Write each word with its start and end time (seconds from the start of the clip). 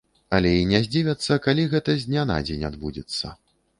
Але 0.35 0.53
і 0.61 0.61
не 0.69 0.79
здзівяцца, 0.85 1.37
калі 1.47 1.65
гэта 1.73 1.95
з 2.05 2.09
дня 2.11 2.23
на 2.31 2.39
дзень 2.49 2.67
адбудзецца. 2.71 3.27